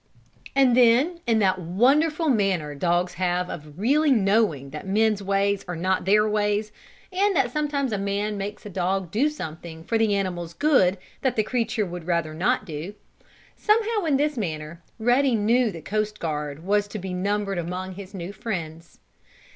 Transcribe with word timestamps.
And 0.55 0.75
then, 0.75 1.19
in 1.27 1.37
that 1.37 1.59
wonderful 1.61 2.27
manner 2.27 2.73
dogs 2.73 3.13
have 3.21 3.51
of 3.51 3.77
really 3.79 4.09
knowing 4.09 4.71
that 4.71 4.87
men's 4.87 5.21
ways 5.21 5.63
are 5.67 5.75
not 5.75 6.05
their 6.05 6.27
ways, 6.27 6.71
and 7.13 7.35
that 7.35 7.51
sometimes 7.51 7.91
a 7.93 7.99
man 7.99 8.35
makes 8.35 8.65
a 8.65 8.69
dog 8.71 9.11
do 9.11 9.29
something 9.29 9.83
for 9.83 9.99
the 9.99 10.15
animal's 10.15 10.55
good 10.55 10.97
that 11.21 11.35
the 11.35 11.43
creature 11.43 11.85
would 11.85 12.07
rather 12.07 12.33
not 12.33 12.65
do 12.65 12.95
somehow, 13.55 14.05
in 14.05 14.17
this 14.17 14.37
manner 14.37 14.81
Ruddy 14.97 15.35
knew 15.35 15.65
that 15.65 15.73
the 15.73 15.81
coast 15.83 16.19
guard 16.19 16.63
was 16.63 16.87
to 16.87 16.97
be 16.97 17.13
numbered 17.13 17.59
among 17.59 17.93
his 17.93 18.15
new 18.15 18.33
friends. 18.33 18.97